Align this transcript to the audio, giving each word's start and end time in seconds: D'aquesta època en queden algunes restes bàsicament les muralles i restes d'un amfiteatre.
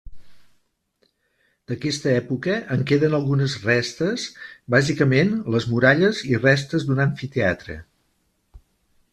D'aquesta 1.71 2.09
època 2.21 2.55
en 2.75 2.85
queden 2.91 3.17
algunes 3.17 3.57
restes 3.67 4.25
bàsicament 4.77 5.37
les 5.57 5.69
muralles 5.75 6.23
i 6.33 6.43
restes 6.47 6.89
d'un 6.89 7.07
amfiteatre. 7.09 7.81